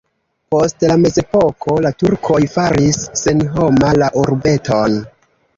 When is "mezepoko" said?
1.01-1.75